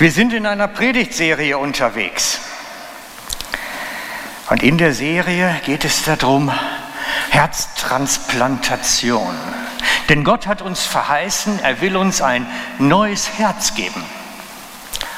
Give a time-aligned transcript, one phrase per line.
[0.00, 2.40] Wir sind in einer Predigtserie unterwegs.
[4.48, 6.50] Und in der Serie geht es darum,
[7.28, 9.34] Herztransplantation.
[10.08, 12.46] Denn Gott hat uns verheißen, er will uns ein
[12.78, 14.02] neues Herz geben.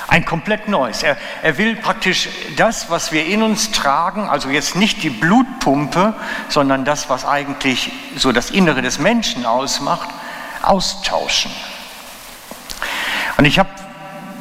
[0.09, 1.05] Ein komplett neues.
[1.05, 6.13] Er, er will praktisch das, was wir in uns tragen, also jetzt nicht die Blutpumpe,
[6.49, 10.09] sondern das, was eigentlich so das Innere des Menschen ausmacht,
[10.61, 11.53] austauschen.
[13.37, 13.71] Und ich habe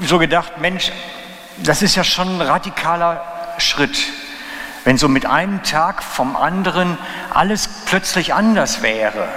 [0.07, 0.91] so gedacht, Mensch,
[1.57, 3.23] das ist ja schon ein radikaler
[3.57, 3.97] Schritt,
[4.83, 6.97] wenn so mit einem Tag vom anderen
[7.33, 9.27] alles plötzlich anders wäre.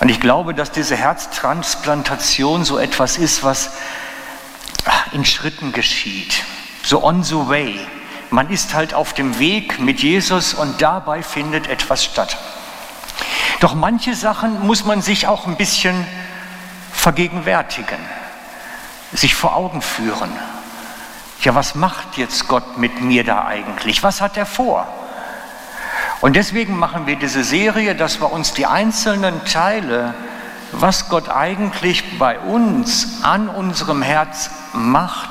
[0.00, 3.70] Und ich glaube, dass diese Herztransplantation so etwas ist, was
[5.12, 6.42] in Schritten geschieht,
[6.82, 7.78] so on the way.
[8.30, 12.38] Man ist halt auf dem Weg mit Jesus und dabei findet etwas statt.
[13.60, 16.06] Doch manche Sachen muss man sich auch ein bisschen
[16.92, 17.98] vergegenwärtigen
[19.12, 20.30] sich vor Augen führen.
[21.42, 24.02] Ja, was macht jetzt Gott mit mir da eigentlich?
[24.02, 24.86] Was hat er vor?
[26.20, 30.14] Und deswegen machen wir diese Serie, dass wir uns die einzelnen Teile,
[30.72, 35.30] was Gott eigentlich bei uns an unserem Herz macht,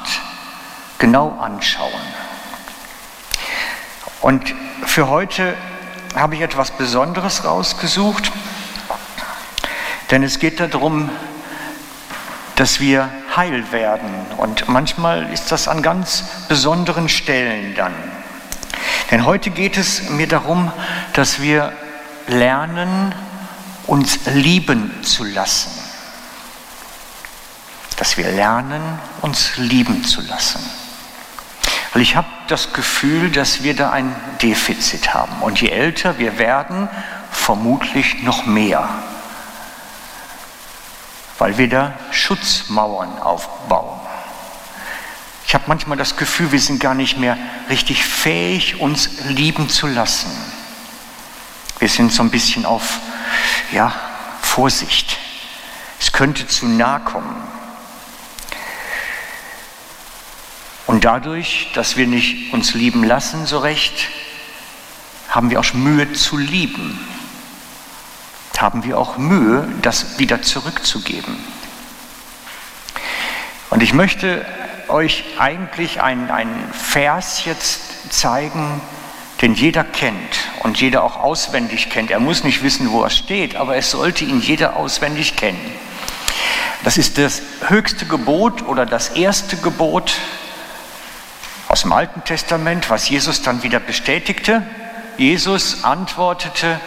[0.97, 1.91] genau anschauen.
[4.22, 4.53] Und
[4.85, 5.55] für heute
[6.16, 8.31] habe ich etwas Besonderes rausgesucht,
[10.09, 11.09] denn es geht darum,
[12.55, 14.09] dass wir heil werden.
[14.35, 17.93] Und manchmal ist das an ganz besonderen Stellen dann.
[19.11, 20.71] Denn heute geht es mir darum,
[21.13, 21.71] dass wir
[22.27, 23.15] lernen,
[23.87, 25.71] uns lieben zu lassen.
[27.95, 28.81] Dass wir lernen,
[29.21, 30.59] uns lieben zu lassen.
[31.93, 35.41] Weil ich habe das Gefühl, dass wir da ein Defizit haben.
[35.41, 36.89] Und je älter wir werden,
[37.31, 38.89] vermutlich noch mehr
[41.39, 43.99] weil wir da Schutzmauern aufbauen.
[45.47, 47.37] Ich habe manchmal das Gefühl, wir sind gar nicht mehr
[47.69, 50.29] richtig fähig, uns lieben zu lassen.
[51.79, 52.99] Wir sind so ein bisschen auf
[53.72, 53.94] ja,
[54.41, 55.17] Vorsicht.
[55.99, 57.35] Es könnte zu nahe kommen.
[60.85, 64.09] Und dadurch, dass wir nicht uns lieben lassen so recht,
[65.29, 66.99] haben wir auch Mühe zu lieben
[68.62, 71.38] haben wir auch Mühe, das wieder zurückzugeben.
[73.70, 74.46] Und ich möchte
[74.88, 78.81] euch eigentlich einen, Vers jetzt zeigen,
[79.42, 82.12] den jeder kennt und jeder auch auswendig kennt.
[82.12, 85.59] Er muss nicht wissen, wo er steht, aber es sollte ihn jeder auswendig kennen.
[86.84, 90.14] Das ist das höchste Gebot oder das erste Gebot
[91.68, 94.64] aus dem Alten Testament, was Jesus dann wieder bestätigte.
[95.18, 96.80] Jesus antwortete,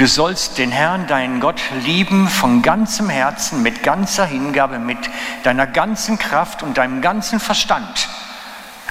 [0.00, 4.96] Du sollst den Herrn, deinen Gott, lieben von ganzem Herzen, mit ganzer Hingabe, mit
[5.42, 8.08] deiner ganzen Kraft und deinem ganzen Verstand.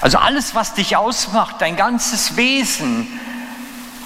[0.02, 3.19] Also alles, was dich ausmacht, dein ganzes Wesen,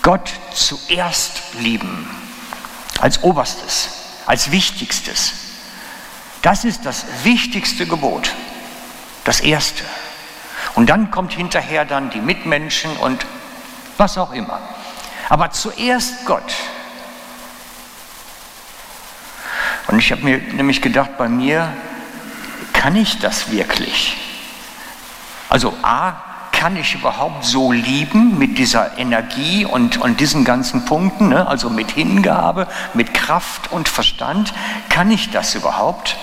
[0.01, 2.09] Gott zuerst lieben.
[3.01, 3.89] Als oberstes,
[4.25, 5.33] als wichtigstes.
[6.41, 8.31] Das ist das wichtigste Gebot.
[9.25, 9.83] Das erste.
[10.75, 13.25] Und dann kommt hinterher dann die Mitmenschen und
[13.97, 14.61] was auch immer.
[15.27, 16.53] Aber zuerst Gott.
[19.93, 21.71] Und ich habe mir nämlich gedacht, bei mir
[22.73, 24.17] kann ich das wirklich?
[25.49, 26.13] Also A,
[26.51, 31.45] kann ich überhaupt so lieben mit dieser Energie und, und diesen ganzen Punkten, ne?
[31.45, 34.51] also mit Hingabe, mit Kraft und Verstand?
[34.89, 36.17] Kann ich das überhaupt?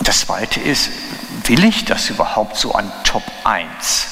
[0.00, 0.88] Das Zweite ist,
[1.48, 4.06] will ich das überhaupt so an Top 1?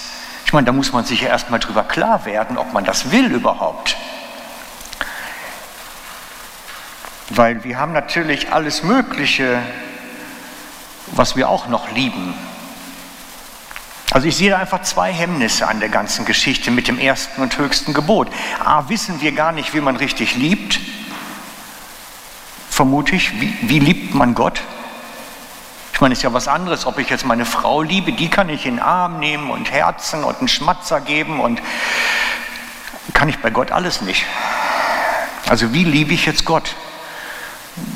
[0.45, 3.33] Ich meine, da muss man sich ja erstmal drüber klar werden, ob man das will
[3.33, 3.97] überhaupt.
[7.31, 9.63] Weil wir haben natürlich alles Mögliche,
[11.13, 12.35] was wir auch noch lieben.
[14.11, 17.57] Also ich sehe da einfach zwei Hemmnisse an der ganzen Geschichte mit dem ersten und
[17.57, 18.29] höchsten Gebot.
[18.65, 20.81] A, wissen wir gar nicht, wie man richtig liebt.
[22.69, 24.61] Vermute ich, wie, wie liebt man Gott?
[25.93, 28.49] Ich meine, es ist ja was anderes, ob ich jetzt meine Frau liebe, die kann
[28.49, 31.63] ich in den Arm nehmen und Herzen und einen Schmatzer geben und
[33.13, 34.25] kann ich bei Gott alles nicht.
[35.49, 36.75] Also wie liebe ich jetzt Gott?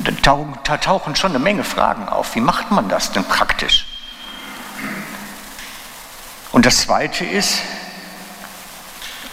[0.05, 2.35] Da tauchen schon eine Menge Fragen auf.
[2.35, 3.87] Wie macht man das denn praktisch?
[6.53, 7.59] Und das Zweite ist,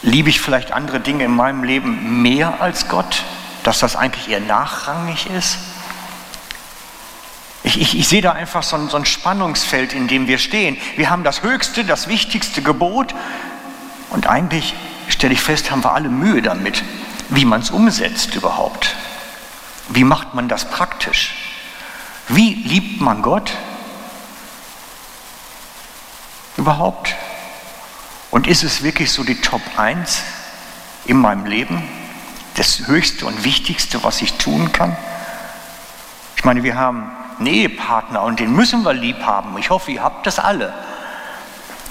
[0.01, 3.23] liebe ich vielleicht andere Dinge in meinem Leben mehr als Gott,
[3.63, 5.57] dass das eigentlich eher nachrangig ist?
[7.63, 10.77] Ich, ich, ich sehe da einfach so ein, so ein Spannungsfeld, in dem wir stehen.
[10.95, 13.13] Wir haben das höchste, das wichtigste Gebot
[14.09, 14.73] und eigentlich,
[15.07, 16.83] stelle ich fest, haben wir alle Mühe damit,
[17.29, 18.95] wie man es umsetzt überhaupt.
[19.93, 21.35] Wie macht man das praktisch?
[22.29, 23.51] Wie liebt man Gott
[26.55, 27.13] überhaupt?
[28.29, 30.23] Und ist es wirklich so die Top 1
[31.05, 31.83] in meinem Leben?
[32.55, 34.95] Das Höchste und Wichtigste, was ich tun kann?
[36.37, 39.57] Ich meine, wir haben einen Ehepartner und den müssen wir lieb haben.
[39.57, 40.73] Ich hoffe, ihr habt das alle.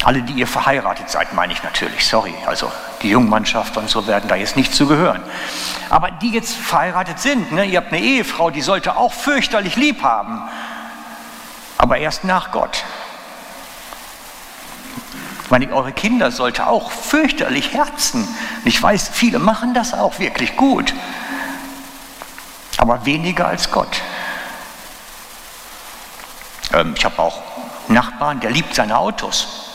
[0.02, 2.34] Alle, die ihr verheiratet seid, meine ich natürlich, sorry.
[2.46, 5.22] Also die Jungmannschaft und so werden da jetzt nicht zugehören.
[5.90, 10.02] Aber die jetzt verheiratet sind, ne, ihr habt eine Ehefrau, die sollte auch fürchterlich lieb
[10.02, 10.40] haben.
[11.76, 12.84] Aber erst nach Gott.
[15.44, 18.26] Ich meine, eure Kinder sollte auch fürchterlich herzen.
[18.64, 20.94] Ich weiß, viele machen das auch wirklich gut.
[22.78, 24.00] Aber weniger als Gott.
[26.72, 27.42] Ähm, ich habe auch
[27.88, 29.69] einen Nachbarn, der liebt seine Autos.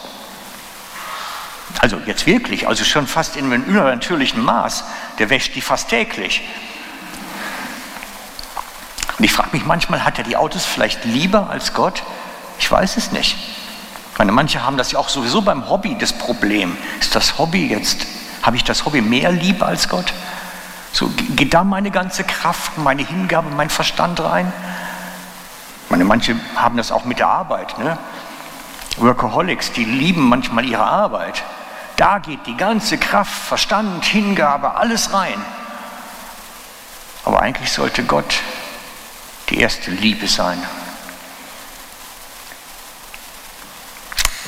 [1.79, 4.83] Also jetzt wirklich, also schon fast in einem übernatürlichen Maß.
[5.19, 6.41] Der wäscht die fast täglich.
[9.17, 12.03] Und ich frage mich manchmal, hat er die Autos vielleicht lieber als Gott?
[12.59, 13.37] Ich weiß es nicht.
[14.13, 16.77] Ich meine, manche haben das ja auch sowieso beim Hobby das Problem.
[16.99, 18.07] Ist das Hobby jetzt,
[18.43, 20.13] habe ich das Hobby mehr lieb als Gott?
[20.93, 24.51] So geht da meine ganze Kraft, meine Hingabe, mein Verstand rein?
[25.83, 27.77] Ich meine, manche haben das auch mit der Arbeit.
[27.77, 27.97] Ne?
[28.97, 31.43] Workaholics, die lieben manchmal ihre Arbeit.
[31.95, 35.41] Da geht die ganze Kraft, Verstand, Hingabe, alles rein.
[37.23, 38.41] Aber eigentlich sollte Gott
[39.49, 40.61] die erste Liebe sein.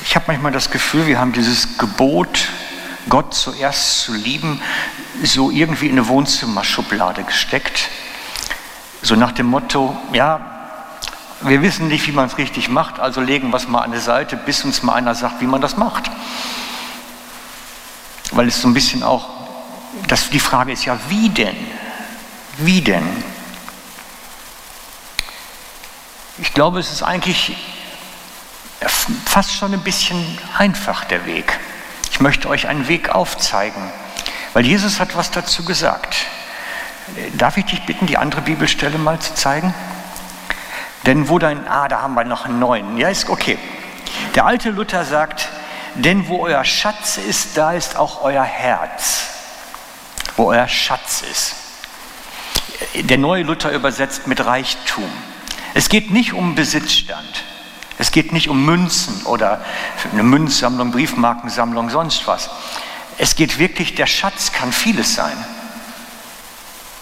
[0.02, 2.48] Ich habe manchmal das Gefühl, wir haben dieses Gebot,
[3.08, 4.60] Gott zuerst zu lieben,
[5.22, 7.88] so irgendwie in eine Wohnzimmerschublade gesteckt.
[9.00, 10.40] So nach dem Motto, ja,
[11.40, 13.98] wir wissen nicht, wie man es richtig macht, also legen wir es mal an die
[13.98, 16.10] Seite, bis uns mal einer sagt, wie man das macht
[18.32, 19.28] weil es so ein bisschen auch,
[20.06, 21.56] das, die Frage ist ja, wie denn?
[22.58, 23.06] Wie denn?
[26.38, 27.56] Ich glaube, es ist eigentlich
[29.24, 31.58] fast schon ein bisschen einfach der Weg.
[32.10, 33.82] Ich möchte euch einen Weg aufzeigen,
[34.52, 36.16] weil Jesus hat was dazu gesagt.
[37.34, 39.74] Darf ich dich bitten, die andere Bibelstelle mal zu zeigen?
[41.06, 42.98] Denn wo dein, ah, da haben wir noch einen neuen.
[42.98, 43.58] Ja, ist okay.
[44.34, 45.48] Der alte Luther sagt,
[45.98, 49.26] denn wo euer Schatz ist, da ist auch euer Herz.
[50.36, 51.54] Wo euer Schatz ist.
[52.94, 55.10] Der neue Luther übersetzt mit Reichtum.
[55.74, 57.44] Es geht nicht um Besitzstand.
[57.98, 59.60] Es geht nicht um Münzen oder
[60.12, 62.48] eine Münzsammlung, Briefmarkensammlung, sonst was.
[63.18, 65.36] Es geht wirklich, der Schatz kann vieles sein.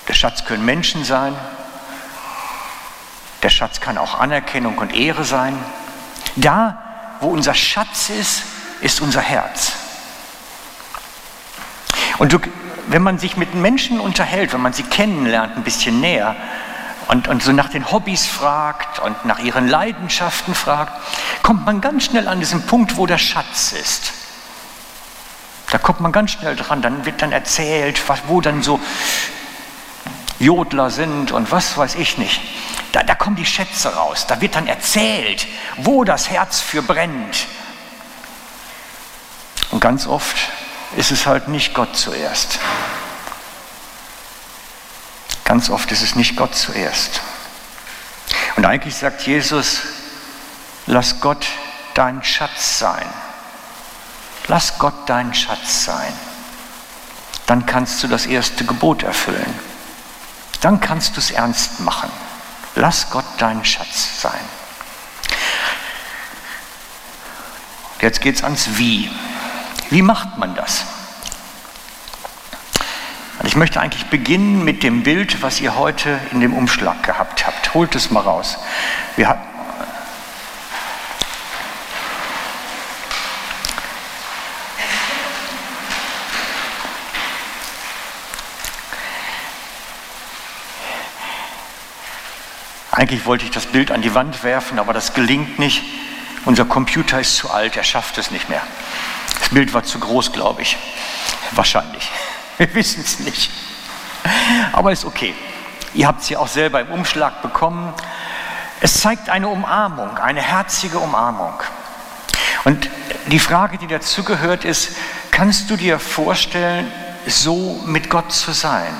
[0.09, 1.35] Der Schatz können Menschen sein.
[3.43, 5.59] Der Schatz kann auch Anerkennung und Ehre sein.
[6.37, 6.83] Da,
[7.21, 8.43] wo unser Schatz ist,
[8.81, 9.73] ist unser Herz.
[12.19, 12.39] Und du,
[12.89, 16.37] wenn man sich mit Menschen unterhält, wenn man sie kennenlernt ein bisschen näher
[17.09, 20.93] und, und so nach den Hobbys fragt und nach ihren Leidenschaften fragt,
[21.43, 24.13] kommt man ganz schnell an diesen Punkt, wo der Schatz ist.
[25.71, 28.81] Da kommt man ganz schnell dran, dann wird dann erzählt, was, wo dann so
[30.39, 32.41] Jodler sind und was weiß ich nicht.
[32.93, 35.47] Da, da kommen die Schätze raus, da wird dann erzählt,
[35.77, 37.47] wo das Herz für brennt,
[39.71, 40.37] und ganz oft
[40.97, 42.59] ist es halt nicht Gott zuerst.
[45.45, 47.21] Ganz oft ist es nicht Gott zuerst.
[48.57, 49.81] Und eigentlich sagt Jesus,
[50.87, 51.47] lass Gott
[51.95, 53.07] dein Schatz sein.
[54.49, 56.13] Lass Gott dein Schatz sein.
[57.47, 59.59] Dann kannst du das erste Gebot erfüllen.
[60.61, 62.11] Dann kannst du es ernst machen.
[62.75, 64.41] Lass Gott dein Schatz sein.
[68.01, 69.11] Jetzt geht es ans Wie.
[69.91, 70.85] Wie macht man das?
[73.39, 77.47] Und ich möchte eigentlich beginnen mit dem Bild, was ihr heute in dem Umschlag gehabt
[77.47, 77.75] habt.
[77.75, 78.59] Holt es mal raus.
[79.17, 79.57] Wir hatten
[92.97, 95.85] Eigentlich wollte ich das Bild an die Wand werfen, aber das gelingt nicht.
[96.47, 98.63] Unser Computer ist zu alt, er schafft es nicht mehr.
[99.51, 100.77] Bild war zu groß, glaube ich.
[101.53, 102.11] Wahrscheinlich.
[102.59, 103.51] Wir wissen es nicht.
[104.73, 105.35] Aber ist okay.
[105.95, 107.93] Ihr habt sie auch selber im Umschlag bekommen.
[108.81, 111.55] Es zeigt eine Umarmung, eine herzige Umarmung.
[112.65, 112.91] Und
[113.29, 114.91] die Frage, die dazu gehört, ist,
[115.31, 116.91] kannst du dir vorstellen,
[117.27, 118.93] so mit Gott zu sein,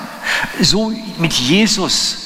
[0.59, 2.17] so mit Jesus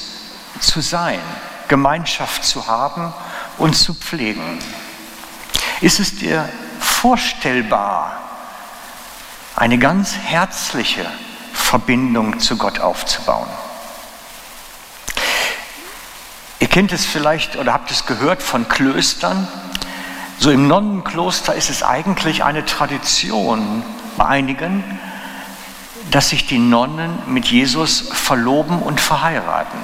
[0.60, 1.20] zu sein,
[1.68, 3.12] Gemeinschaft zu haben
[3.58, 4.58] und zu pflegen?
[5.80, 6.48] Ist es dir
[6.82, 8.18] vorstellbar,
[9.56, 11.06] eine ganz herzliche
[11.52, 13.48] Verbindung zu Gott aufzubauen.
[16.58, 19.48] Ihr kennt es vielleicht oder habt es gehört von Klöstern.
[20.38, 23.82] So im Nonnenkloster ist es eigentlich eine Tradition
[24.16, 24.84] bei einigen,
[26.10, 29.80] dass sich die Nonnen mit Jesus verloben und verheiraten.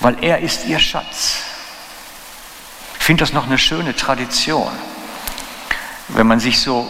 [0.00, 1.47] Weil er ist ihr Schatz.
[3.08, 4.70] Ich finde das noch eine schöne Tradition.
[6.08, 6.86] Wenn man sich so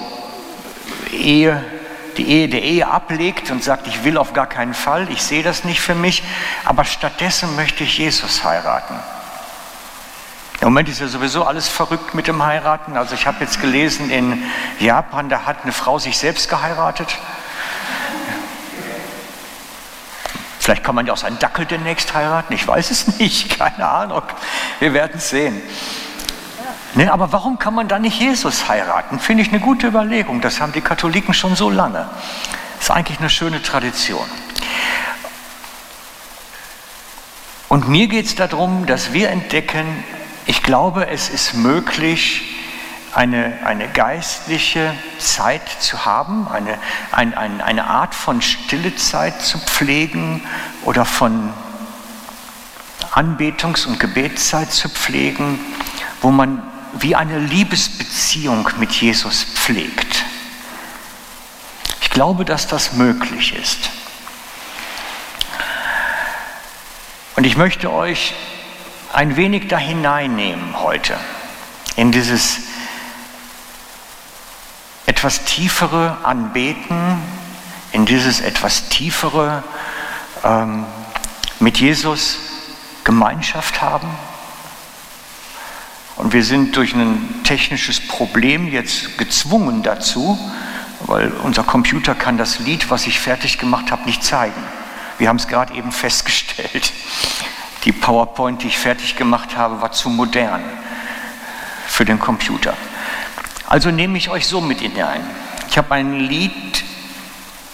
[1.12, 1.64] Ehe,
[2.16, 5.44] die Ehe der Ehe ablegt und sagt, ich will auf gar keinen Fall, ich sehe
[5.44, 6.24] das nicht für mich,
[6.64, 8.98] aber stattdessen möchte ich Jesus heiraten.
[10.60, 12.96] Im Moment ist ja sowieso alles verrückt mit dem Heiraten.
[12.96, 14.42] Also ich habe jetzt gelesen, in
[14.80, 17.16] Japan, da hat eine Frau sich selbst geheiratet.
[20.58, 24.24] Vielleicht kann man ja auch seinen Dackel demnächst heiraten, ich weiß es nicht, keine Ahnung.
[24.80, 25.62] Wir werden es sehen.
[26.94, 29.20] Ne, aber warum kann man dann nicht Jesus heiraten?
[29.20, 30.40] Finde ich eine gute Überlegung.
[30.40, 32.08] Das haben die Katholiken schon so lange.
[32.80, 34.26] Ist eigentlich eine schöne Tradition.
[37.68, 40.02] Und mir geht es darum, dass wir entdecken,
[40.46, 42.54] ich glaube, es ist möglich,
[43.14, 46.78] eine, eine geistliche Zeit zu haben, eine,
[47.12, 50.42] ein, ein, eine Art von Stillezeit zu pflegen
[50.84, 51.52] oder von
[53.12, 55.58] Anbetungs- und Gebetszeit zu pflegen,
[56.20, 56.62] wo man
[56.94, 60.24] wie eine Liebesbeziehung mit Jesus pflegt.
[62.00, 63.90] Ich glaube, dass das möglich ist.
[67.36, 68.34] Und ich möchte euch
[69.12, 71.16] ein wenig da hineinnehmen heute,
[71.96, 72.58] in dieses
[75.06, 77.22] etwas tiefere Anbeten,
[77.92, 79.62] in dieses etwas tiefere
[80.44, 80.84] ähm,
[81.60, 82.38] mit Jesus
[83.04, 84.08] Gemeinschaft haben.
[86.18, 90.36] Und wir sind durch ein technisches Problem jetzt gezwungen dazu,
[91.06, 94.60] weil unser Computer kann das Lied, was ich fertig gemacht habe, nicht zeigen.
[95.18, 96.92] Wir haben es gerade eben festgestellt.
[97.84, 100.60] Die PowerPoint, die ich fertig gemacht habe, war zu modern
[101.86, 102.76] für den Computer.
[103.68, 105.20] Also nehme ich euch so mit hinein.
[105.70, 106.82] Ich habe ein Lied,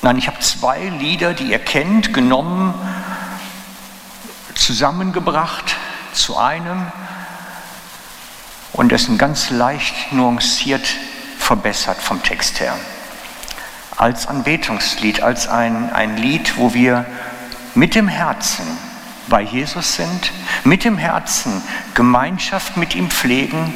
[0.03, 2.75] nein, ich habe zwei Lieder, die ihr kennt, genommen,
[4.55, 5.77] zusammengebracht
[6.13, 6.93] zu einem
[8.75, 10.87] und es sind ganz leicht nuanciert
[11.39, 12.77] verbessert vom Text her.
[13.97, 17.07] Als Anbetungslied, als ein, ein Lied, wo wir
[17.75, 18.67] mit dem Herzen
[19.29, 20.33] bei Jesus sind,
[20.65, 21.63] mit dem Herzen
[21.95, 23.75] Gemeinschaft mit ihm pflegen,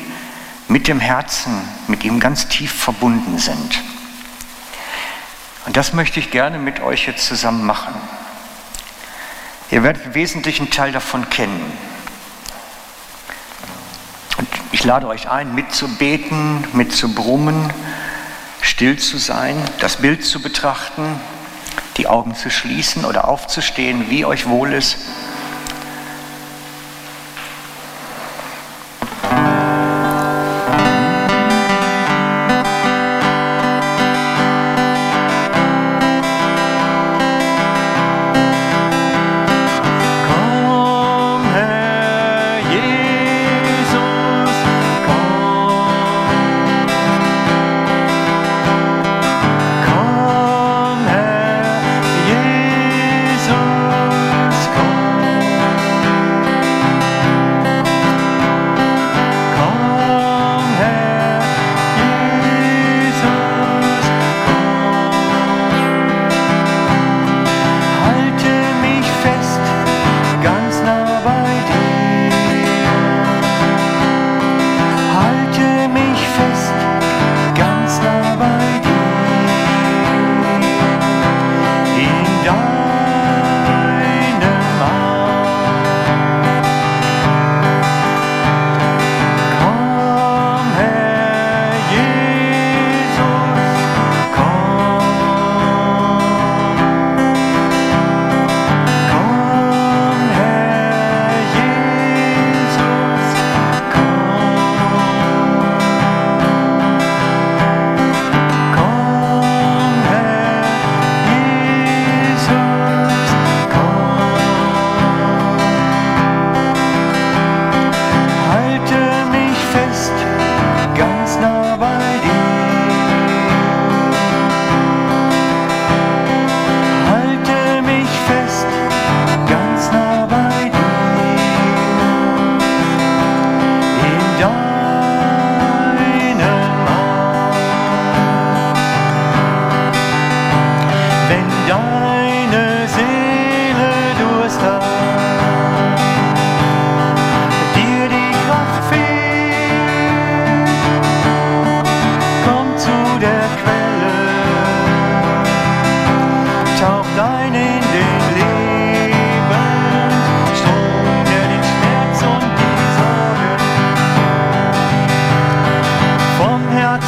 [0.67, 1.53] mit dem Herzen
[1.87, 3.81] mit ihm ganz tief verbunden sind.
[5.67, 7.95] Und das möchte ich gerne mit euch jetzt zusammen machen.
[9.71, 11.73] Ihr werdet einen wesentlichen Teil davon kennen.
[14.89, 17.71] Lade euch ein, mitzubeten, mitzubrummen,
[18.63, 21.21] still zu sein, das Bild zu betrachten,
[21.99, 24.97] die Augen zu schließen oder aufzustehen, wie euch wohl ist.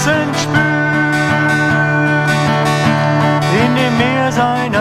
[0.00, 0.56] Herzen spürt,
[3.52, 4.79] in dem Meer seiner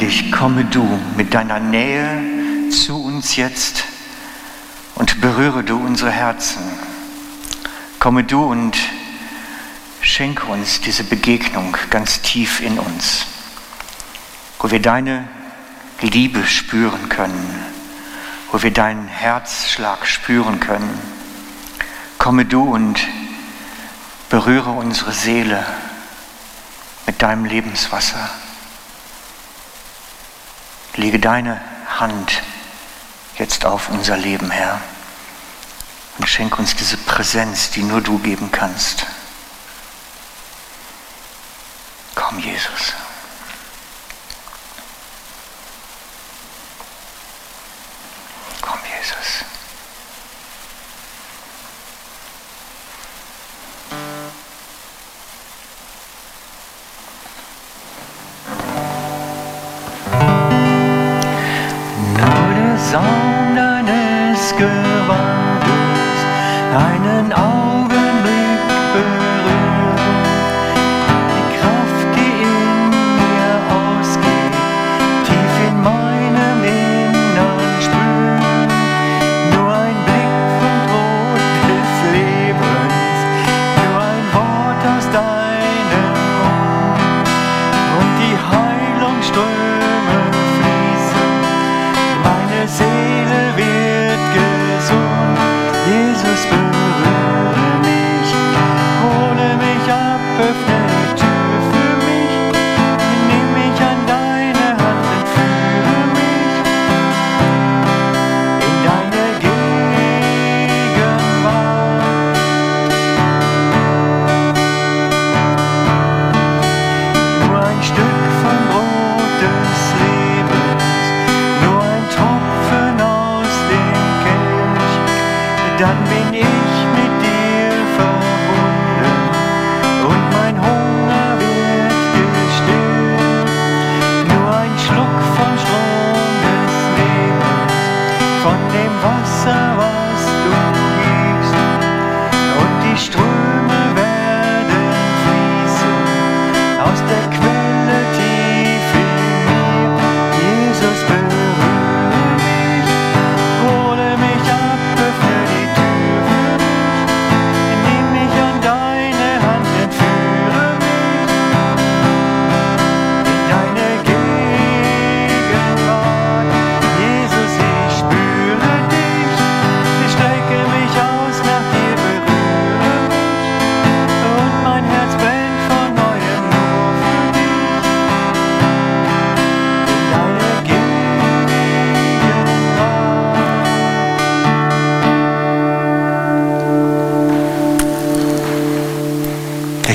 [0.00, 0.84] Dich, komme du
[1.16, 3.82] mit deiner Nähe zu uns jetzt
[4.94, 6.62] und berühre du unsere Herzen.
[7.98, 8.78] Komme du und
[10.00, 13.26] schenke uns diese Begegnung ganz tief in uns,
[14.60, 15.26] wo wir deine
[16.00, 17.64] Liebe spüren können,
[18.52, 20.96] wo wir deinen Herzschlag spüren können.
[22.18, 23.00] Komme du und
[24.28, 25.66] berühre unsere Seele
[27.04, 28.30] mit deinem Lebenswasser.
[30.98, 31.60] Lege deine
[32.00, 32.42] Hand
[33.36, 34.80] jetzt auf unser Leben, Herr,
[36.18, 39.06] und schenk uns diese Präsenz, die nur du geben kannst.
[42.16, 42.94] Komm, Jesus.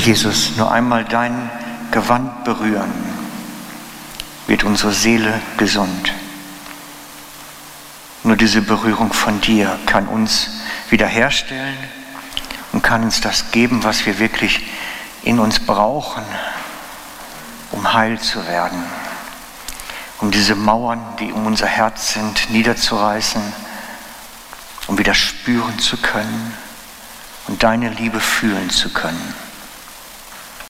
[0.04, 1.50] Jesus, nur einmal dein
[1.90, 2.92] Gewand berühren,
[4.46, 6.12] wird unsere Seele gesund.
[8.22, 10.50] Nur diese Berührung von dir kann uns
[10.90, 11.78] wiederherstellen
[12.72, 14.66] und kann uns das geben, was wir wirklich
[15.22, 16.22] in uns brauchen,
[17.70, 18.84] um heil zu werden,
[20.20, 23.42] um diese Mauern, die um unser Herz sind, niederzureißen,
[24.86, 26.54] um wieder spüren zu können
[27.48, 29.43] und deine Liebe fühlen zu können.